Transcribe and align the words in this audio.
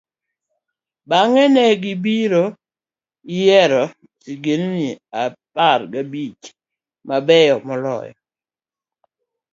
bang'e, 1.09 1.43
ne 1.55 1.65
gibiro 1.83 2.43
yiero 3.33 3.83
sigendini 4.23 4.89
apar 5.23 5.79
gi 5.91 5.99
abich 6.03 6.43
mabeyo 7.07 7.55
moloyo. 7.67 8.15